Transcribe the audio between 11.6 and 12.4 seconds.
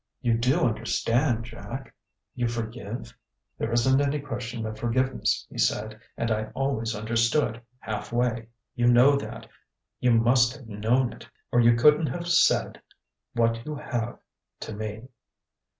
couldn't have